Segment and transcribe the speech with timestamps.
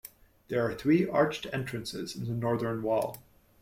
[0.47, 3.21] There are three arched entrances in the northern wall.